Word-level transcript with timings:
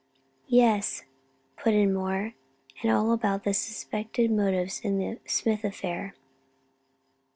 "Yes," 0.47 1.03
put 1.57 1.75
in 1.75 1.93
Moore, 1.93 2.33
"and 2.81 2.89
all 2.91 3.11
about 3.11 3.43
the 3.43 3.53
suspected 3.53 4.31
motives 4.31 4.79
in 4.83 4.97
the 4.97 5.19
Smith 5.27 5.63
affair." 5.63 6.15